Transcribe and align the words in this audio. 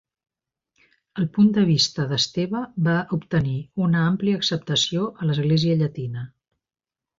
El 1.23 1.27
punt 1.35 1.51
de 1.57 1.65
vista 1.71 2.05
d'Esteve 2.13 2.63
va 2.89 2.97
obtenir 3.19 3.55
una 3.89 4.01
àmplia 4.13 4.41
acceptació 4.41 5.07
a 5.21 5.31
l'Església 5.31 5.81
llatina. 5.85 6.27